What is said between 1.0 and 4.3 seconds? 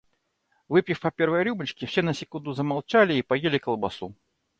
первой рюмочке, все на секунду замолчали и поели колбасу.